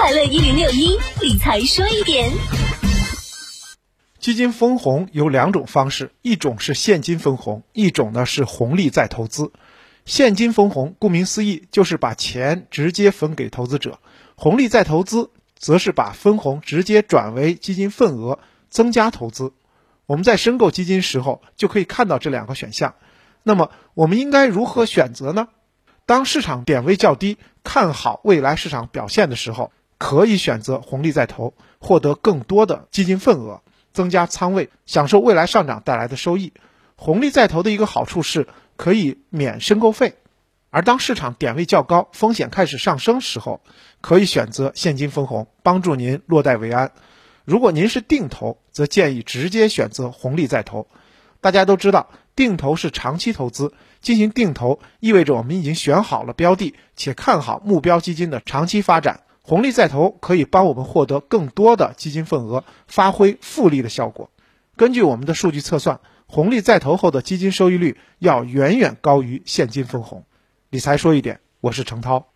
[0.00, 2.30] 快乐一零六一理财说一点。
[4.20, 9.50] 基金分红有两种方式，一种是现金分红，一种呢是红利再投资。
[10.04, 13.98] 现金分红顾名思义就是把钱直接分给投资者，
[14.36, 18.38] 红利再投资则是把分红直接转为基金份额，
[18.70, 19.52] 增加投资。
[20.06, 22.94] 我们在申购基金时候就可以看到这两个选项。
[23.42, 25.48] 那么我们应该如何选择呢？
[26.06, 33.60] 当市场点位较低，看好未来市场表现的时候，可以选择红利再投，获得更多的基金份额。
[33.90, 36.52] 增加仓位，享受未来上涨带来的收益。
[36.94, 40.14] 红利再投的一个好处是可以免申购费，
[40.70, 43.60] 而当市场点位较高，风险开始上升时候，
[44.00, 46.92] 可以选择现金分红，帮助您落袋为安。
[47.44, 50.86] 如果您是定投，则建议直接选择红利再投。
[51.40, 59.22] 大家都知道，定投是长期投资，进行定投意味着我们已经选好了标的，且看好目标基金的长期发展。
[59.48, 64.28] 红利再投可以帮我们获得更多的基金份额，发挥复利的效果。
[64.76, 70.26] 根据我们的数据测算，红利再投后的基金收益率要远远高于现金分红。
[70.68, 72.26] 理财说一点，我是程涛。